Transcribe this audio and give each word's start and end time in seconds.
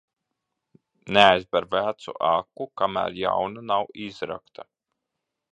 Neaizber 1.17 1.67
vecu 1.75 2.15
aku, 2.31 2.69
kamēr 2.83 3.21
jauna 3.27 3.67
nav 3.73 3.97
izrakta. 4.11 4.71